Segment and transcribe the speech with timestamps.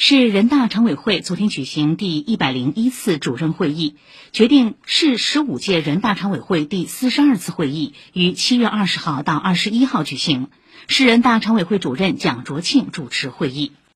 [0.00, 3.96] 市人大常委会昨天举行第一百零一次主任会议
[4.30, 10.50] 决定市十五届人大常委会第四十二次会议于七月二十号到二十一号举行。
[10.86, 13.72] 市人大常委会主任蒋卓庆主持会议。